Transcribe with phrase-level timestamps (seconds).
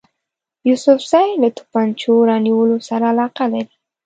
[0.67, 3.75] یوسفزي له توپنچو رانیولو سره علاقه لري.